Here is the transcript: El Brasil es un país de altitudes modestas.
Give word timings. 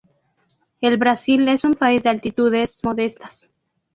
El 0.79 0.97
Brasil 0.97 1.47
es 1.47 1.63
un 1.63 1.75
país 1.75 2.01
de 2.01 2.09
altitudes 2.09 2.79
modestas. 2.83 3.47